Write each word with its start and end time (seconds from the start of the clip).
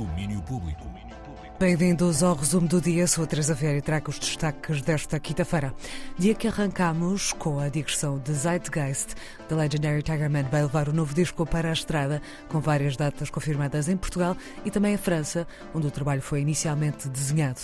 Domínio 0.00 0.40
Público. 0.40 0.88
Bem-vindos 1.60 2.22
ao 2.22 2.34
resumo 2.34 2.66
do 2.66 2.80
dia. 2.80 3.06
Sou 3.06 3.22
a 3.24 3.26
Teresa 3.26 3.52
Vera 3.54 3.76
e 3.76 3.82
trago 3.82 4.08
os 4.08 4.18
destaques 4.18 4.80
desta 4.80 5.20
quinta-feira. 5.20 5.74
Dia 6.18 6.34
que 6.34 6.48
arrancamos 6.48 7.34
com 7.34 7.58
a 7.58 7.68
digressão 7.68 8.18
de 8.18 8.32
Zeitgeist. 8.32 9.14
The 9.46 9.54
Legendary 9.54 10.02
Tigerman 10.02 10.44
vai 10.44 10.62
levar 10.62 10.88
o 10.88 10.92
novo 10.92 11.12
disco 11.12 11.44
para 11.44 11.68
a 11.68 11.72
estrada, 11.74 12.22
com 12.48 12.60
várias 12.60 12.96
datas 12.96 13.28
confirmadas 13.28 13.88
em 13.88 13.96
Portugal 13.96 14.34
e 14.64 14.70
também 14.70 14.94
em 14.94 14.96
França, 14.96 15.46
onde 15.74 15.86
o 15.86 15.90
trabalho 15.90 16.22
foi 16.22 16.40
inicialmente 16.40 17.10
desenhado. 17.10 17.60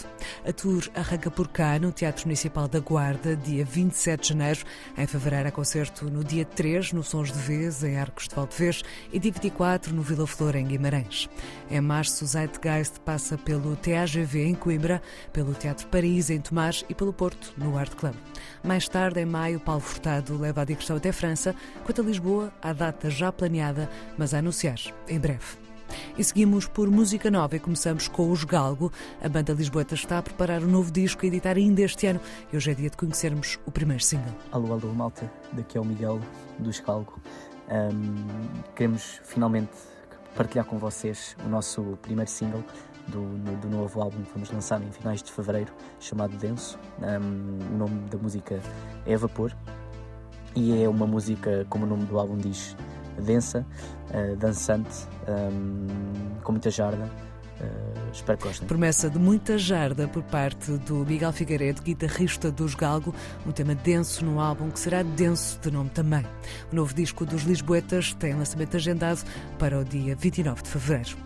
A 0.46 0.52
tour 0.52 0.82
arranca 0.94 1.30
por 1.30 1.48
cá, 1.48 1.78
no 1.78 1.90
Teatro 1.90 2.26
Municipal 2.26 2.68
da 2.68 2.80
Guarda, 2.80 3.34
dia 3.34 3.64
27 3.64 4.20
de 4.20 4.28
janeiro. 4.28 4.60
Em 4.98 5.06
fevereiro, 5.06 5.48
há 5.48 5.52
concerto 5.52 6.10
no 6.10 6.22
dia 6.22 6.44
3, 6.44 6.92
no 6.92 7.02
Sons 7.02 7.32
de 7.32 7.38
Vez, 7.38 7.82
em 7.82 7.96
Arcos 7.96 8.28
de 8.28 8.34
Valdevez, 8.34 8.82
e 9.10 9.18
dia 9.18 9.32
24, 9.32 9.94
no 9.94 10.02
Vila 10.02 10.26
Flor, 10.26 10.54
em 10.54 10.66
Guimarães. 10.66 11.30
Em 11.70 11.80
março, 11.80 12.26
Zeitgeist 12.26 13.00
passa 13.00 13.38
pelo 13.38 13.55
TAGV 13.76 14.44
em 14.44 14.54
Coimbra, 14.54 15.00
pelo 15.32 15.54
Teatro 15.54 15.86
Paris 15.88 16.30
em 16.30 16.40
Tomás 16.40 16.84
e 16.88 16.94
pelo 16.94 17.12
Porto, 17.12 17.52
no 17.56 17.78
Art 17.78 17.94
Club. 17.94 18.14
Mais 18.62 18.88
tarde, 18.88 19.20
em 19.20 19.24
maio, 19.24 19.60
Paulo 19.60 19.80
Furtado 19.80 20.38
leva 20.38 20.62
a 20.62 20.64
digressão 20.64 20.96
até 20.96 21.12
França. 21.12 21.54
Quanto 21.84 22.00
a 22.00 22.04
Lisboa, 22.04 22.52
há 22.60 22.72
data 22.72 23.08
já 23.10 23.32
planeada, 23.32 23.88
mas 24.18 24.34
a 24.34 24.38
anunciar 24.38 24.78
em 25.08 25.18
breve. 25.18 25.66
E 26.18 26.24
seguimos 26.24 26.66
por 26.66 26.90
música 26.90 27.30
nova 27.30 27.56
e 27.56 27.60
começamos 27.60 28.08
com 28.08 28.30
os 28.30 28.44
Galgo. 28.44 28.92
A 29.22 29.28
banda 29.28 29.52
Lisboeta 29.52 29.94
está 29.94 30.18
a 30.18 30.22
preparar 30.22 30.62
um 30.62 30.68
novo 30.68 30.90
disco 30.90 31.24
a 31.24 31.28
editar 31.28 31.56
ainda 31.56 31.82
este 31.82 32.06
ano 32.06 32.20
e 32.52 32.56
hoje 32.56 32.70
é 32.70 32.74
dia 32.74 32.90
de 32.90 32.96
conhecermos 32.96 33.58
o 33.66 33.70
primeiro 33.70 34.02
single. 34.02 34.34
Alô, 34.50 34.72
alô, 34.72 34.92
malta. 34.92 35.30
Daqui 35.52 35.78
é 35.78 35.80
o 35.80 35.84
Miguel 35.84 36.20
dos 36.58 36.80
Galgo. 36.80 37.20
Um, 37.68 38.62
queremos 38.74 39.20
finalmente 39.24 39.72
partilhar 40.34 40.64
com 40.66 40.78
vocês 40.78 41.36
o 41.44 41.48
nosso 41.48 41.98
primeiro 42.02 42.30
single 42.30 42.64
do, 43.08 43.56
do 43.60 43.68
novo 43.68 44.00
álbum 44.00 44.22
que 44.22 44.32
vamos 44.32 44.50
lançar 44.50 44.82
em 44.82 44.90
finais 44.90 45.22
de 45.22 45.32
fevereiro, 45.32 45.72
chamado 46.00 46.36
Denso. 46.36 46.78
Um, 47.00 47.74
o 47.74 47.78
nome 47.78 48.08
da 48.10 48.18
música 48.18 48.60
é 49.06 49.16
Vapor 49.16 49.52
e 50.54 50.82
é 50.82 50.88
uma 50.88 51.06
música, 51.06 51.66
como 51.68 51.84
o 51.84 51.88
nome 51.88 52.04
do 52.06 52.18
álbum 52.18 52.36
diz, 52.36 52.76
densa, 53.20 53.66
uh, 54.10 54.36
dançante, 54.36 55.06
um, 55.28 55.86
com 56.42 56.52
muita 56.52 56.70
jarda. 56.70 57.04
Uh, 57.60 58.10
espero 58.12 58.38
que 58.38 58.44
gostem. 58.44 58.68
Promessa 58.68 59.08
de 59.08 59.18
muita 59.18 59.56
jarda 59.56 60.06
por 60.08 60.22
parte 60.24 60.72
do 60.72 61.06
Miguel 61.06 61.32
Figueiredo, 61.32 61.82
guitarrista 61.82 62.50
dos 62.50 62.74
Galgo, 62.74 63.14
um 63.46 63.52
tema 63.52 63.74
denso 63.74 64.24
no 64.24 64.40
álbum 64.40 64.70
que 64.70 64.78
será 64.78 65.02
denso 65.02 65.58
de 65.60 65.70
nome 65.70 65.90
também. 65.90 66.24
O 66.70 66.76
novo 66.76 66.92
disco 66.94 67.24
dos 67.24 67.42
Lisboetas 67.42 68.12
tem 68.14 68.34
lançamento 68.34 68.76
agendado 68.76 69.20
para 69.58 69.78
o 69.78 69.84
dia 69.84 70.14
29 70.14 70.62
de 70.62 70.68
fevereiro. 70.68 71.25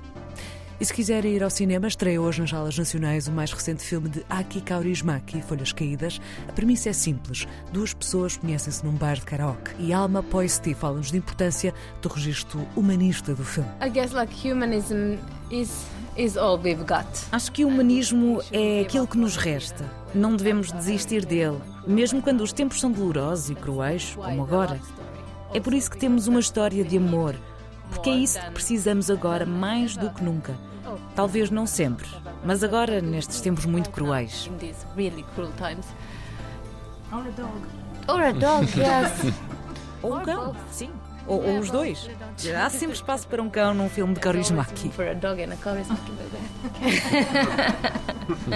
E 0.80 0.84
se 0.86 0.94
quiserem 0.94 1.34
ir 1.34 1.42
ao 1.42 1.50
cinema, 1.50 1.86
estreia 1.86 2.18
hoje 2.22 2.40
nas 2.40 2.48
salas 2.48 2.78
nacionais 2.78 3.28
o 3.28 3.32
mais 3.32 3.52
recente 3.52 3.82
filme 3.82 4.08
de 4.08 4.24
Aki 4.30 4.62
Kaurismäki, 4.62 5.42
Folhas 5.42 5.72
Caídas. 5.72 6.18
A 6.48 6.52
premissa 6.52 6.88
é 6.88 6.94
simples. 6.94 7.46
Duas 7.70 7.92
pessoas 7.92 8.38
conhecem-se 8.38 8.82
num 8.82 8.92
bar 8.92 9.16
de 9.16 9.26
karaoke 9.26 9.72
e 9.78 9.92
Alma 9.92 10.22
Poisty 10.22 10.72
fala-nos 10.72 11.10
da 11.10 11.18
importância 11.18 11.74
do 12.00 12.08
registro 12.08 12.66
humanista 12.74 13.34
do 13.34 13.44
filme. 13.44 13.68
I 13.82 13.90
guess 13.90 14.14
like 14.14 14.32
humanism 14.48 15.18
is 15.50 15.70
is 16.16 16.38
all 16.38 16.58
we've 16.58 16.84
got. 16.84 17.06
Acho 17.30 17.52
que 17.52 17.62
o 17.62 17.68
humanismo 17.68 18.40
é 18.50 18.80
aquilo 18.80 19.06
que 19.06 19.18
nos 19.18 19.36
resta. 19.36 19.84
Não 20.14 20.34
devemos 20.34 20.72
desistir 20.72 21.26
dele, 21.26 21.58
mesmo 21.86 22.22
quando 22.22 22.40
os 22.40 22.54
tempos 22.54 22.80
são 22.80 22.90
dolorosos 22.90 23.50
e 23.50 23.54
cruéis, 23.54 24.14
como 24.14 24.42
agora. 24.42 24.80
É 25.52 25.60
por 25.60 25.74
isso 25.74 25.90
que 25.90 25.98
temos 25.98 26.26
uma 26.26 26.40
história 26.40 26.82
de 26.84 26.96
amor, 26.96 27.34
porque 27.90 28.10
é 28.10 28.14
isso 28.14 28.40
que 28.40 28.50
precisamos 28.50 29.10
agora 29.10 29.44
mais 29.44 29.96
do 29.96 30.10
que 30.10 30.22
nunca. 30.22 30.54
Talvez 31.14 31.50
não 31.50 31.66
sempre, 31.66 32.08
mas 32.44 32.64
agora 32.64 33.00
nestes 33.00 33.40
tempos 33.40 33.64
muito 33.66 33.90
cruéis. 33.90 34.50
Or 38.08 38.20
a 38.22 38.32
dog, 38.32 38.66
yes. 38.78 39.34
Ou 40.02 40.16
um 40.16 40.22
cão, 40.22 40.56
sim. 40.72 40.90
Ou, 41.30 41.46
ou 41.46 41.58
os 41.60 41.70
dois. 41.70 42.10
Há 42.60 42.68
sempre 42.68 42.96
espaço 42.96 43.28
para 43.28 43.40
um 43.40 43.48
cão 43.48 43.72
num 43.72 43.88
filme 43.88 44.14
de 44.14 44.20
Kaurismäki. 44.20 44.90
Kaurismäki 45.56 46.10
baby. 46.10 46.38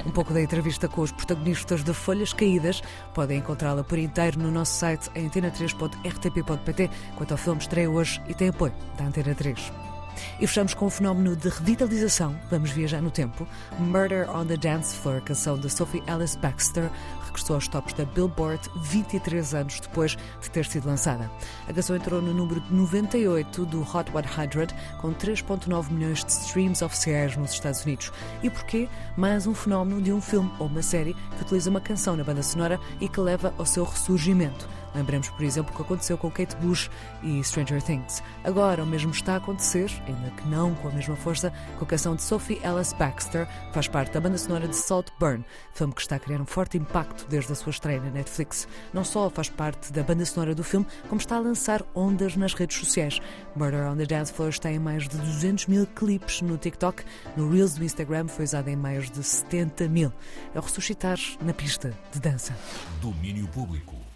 Um 0.07 0.11
pouco 0.11 0.33
da 0.33 0.41
entrevista 0.41 0.89
com 0.89 1.01
os 1.03 1.13
protagonistas 1.13 1.85
de 1.85 1.95
Folhas 1.95 2.33
Caídas 2.33 2.83
podem 3.13 3.39
encontrá-la 3.39 3.85
por 3.85 3.99
inteiro 3.99 4.41
no 4.41 4.51
nosso 4.51 4.73
site 4.73 5.09
em 5.15 5.29
antena3.rtp.pt. 5.29 6.91
Quanto 7.17 7.33
ao 7.33 7.39
filme, 7.39 7.61
estreia 7.61 7.89
hoje 7.89 8.21
e 8.29 8.35
tem 8.35 8.49
apoio 8.49 8.75
da 8.99 9.05
Antena 9.05 9.35
3. 9.35 9.94
E 10.41 10.47
fechamos 10.47 10.75
com 10.75 10.87
o 10.87 10.91
fenómeno 10.91 11.37
de 11.37 11.49
revitalização. 11.49 12.35
Vamos 12.51 12.71
viajar 12.71 13.01
no 13.01 13.11
tempo. 13.11 13.47
Murder 13.79 14.29
on 14.31 14.47
the 14.47 14.57
Dance 14.57 14.95
Floor, 14.97 15.21
canção 15.23 15.59
de 15.59 15.71
Sophie 15.71 16.03
Alice 16.07 16.37
Baxter, 16.39 16.91
regressou 17.27 17.57
aos 17.57 17.69
tops 17.69 17.93
da 17.95 18.05
Billboard 18.05 18.71
23 18.77 19.55
anos 19.55 19.81
depois 19.81 20.17
de 20.41 20.51
ter 20.51 20.65
sido 20.65 20.87
lançada. 20.87 21.31
A 21.69 21.73
canção 21.73 21.97
entrou 21.97 22.23
no 22.23 22.33
número 22.33 22.63
98 22.71 23.67
do 23.67 23.83
Hot 23.83 24.11
100, 24.11 25.01
com 25.01 25.13
3,9 25.13 25.91
milhões 25.91 26.25
de 26.25 26.31
streams 26.31 26.85
oficiais 26.85 27.37
nos 27.37 27.53
Estados 27.53 27.85
Unidos. 27.85 28.13
E 28.43 28.51
porquê? 28.51 28.89
Mais 29.17 29.47
um 29.47 29.55
fenómeno 29.55 30.01
de 30.01 30.13
um 30.13 30.21
filme 30.21 30.51
ou 30.59 30.67
uma 30.67 30.83
série 30.83 31.15
que 31.37 31.43
utiliza 31.43 31.71
uma 31.71 31.81
canção 31.81 32.17
na 32.17 32.25
banda 32.25 32.43
sonora 32.43 32.79
e 33.01 33.09
que 33.09 33.21
leva 33.21 33.53
ao 33.59 33.67
seu 33.67 33.85
ressurgimento. 33.85 34.69
Lembremos, 34.95 35.29
por 35.29 35.43
exemplo, 35.43 35.73
o 35.73 35.77
que 35.77 35.83
aconteceu 35.83 36.17
com 36.17 36.31
Kate 36.31 36.55
Bush 36.57 36.91
e 37.23 37.43
Stranger 37.43 37.83
Things. 37.83 38.23
Agora, 38.45 38.83
o 38.83 38.87
mesmo 38.87 39.11
está 39.11 39.35
a 39.35 39.37
acontecer, 39.37 39.91
ainda 40.07 40.31
que 40.31 40.47
não 40.49 40.75
com 40.75 40.89
a 40.89 40.93
mesma 40.93 41.17
força, 41.17 41.53
com 41.79 41.85
a 41.85 41.89
canção 41.89 42.15
de 42.15 42.23
Sophie 42.23 42.61
Alice 42.65 42.95
Baxter, 42.95 43.47
que 43.47 43.75
faz 43.75 43.89
parte 43.89 44.13
da 44.13 44.21
banda 44.21 44.39
sonora 44.39 44.69
de 44.69 44.77
Saltburn, 44.77 45.45
filme 45.73 45.93
que 45.93 46.01
está 46.01 46.17
a 46.17 46.19
criar 46.19 46.41
um 46.41 46.47
forte 46.47 46.79
impacto 46.79 47.27
desde 47.29 47.53
a 47.53 47.55
sua 47.55 47.71
estreia 47.71 48.01
na 48.01 48.11
Netflix. 48.11 48.69
Não 48.93 49.05
só 49.05 49.29
faz 49.29 49.49
parte 49.49 49.93
da 49.93 50.03
banda 50.03 50.25
sonora 50.25 50.55
do 50.55 50.63
filme, 50.63 50.87
como 51.09 51.21
está 51.21 51.37
a 51.37 51.41
lançar 51.41 51.83
ondas 51.95 52.37
nas 52.37 52.55
redes 52.55 52.79
sociais. 52.79 53.21
Murder 53.57 53.91
on 53.91 53.97
the 53.97 54.07
Dance 54.07 54.33
Floor 54.33 54.57
tem 54.59 54.79
mais 54.79 55.09
de 55.09 55.17
200 55.17 55.67
mil 55.67 55.87
clipes 55.87 56.41
no 56.41 56.57
TikTok, 56.57 57.05
no 57.37 57.51
Reels 57.51 57.75
do 57.75 57.85
Instagram 57.85 58.29
foi 58.29 58.45
usado 58.45 58.69
em 58.69 58.77
mais 58.77 59.11
de 59.11 59.23
70 59.23 59.89
mil. 59.89 60.13
É 60.55 60.61
ressuscitar 60.61 61.19
na 61.41 61.53
pista 61.53 61.93
de 62.13 62.21
dança. 62.21 62.55
Domínio 63.01 63.47
Público. 63.49 64.14